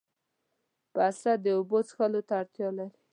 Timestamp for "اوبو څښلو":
1.57-2.21